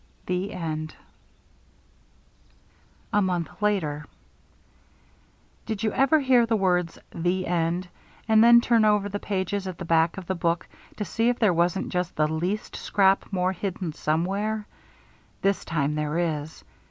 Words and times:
THE 0.25 0.51
END 0.51 0.95
A 3.13 3.21
MONTH 3.21 3.61
LATER 3.61 4.07
Did 5.67 5.83
you 5.83 5.93
ever 5.93 6.17
read 6.17 6.47
the 6.47 6.55
words 6.55 6.97
"The 7.13 7.45
End" 7.45 7.87
and 8.27 8.43
then 8.43 8.61
turn 8.61 8.83
over 8.83 9.09
the 9.09 9.19
pages 9.19 9.67
at 9.67 9.77
the 9.77 9.85
back 9.85 10.17
of 10.17 10.25
the 10.25 10.33
book 10.33 10.67
to 10.97 11.05
see 11.05 11.29
if 11.29 11.37
there 11.37 11.53
wasn't 11.53 11.89
just 11.89 12.15
the 12.15 12.27
least 12.27 12.75
scrap 12.77 13.31
more 13.31 13.51
hidden 13.51 13.93
somewhere? 13.93 14.65
This 15.43 15.63
time 15.65 15.93
there 15.93 16.17
is. 16.17 16.63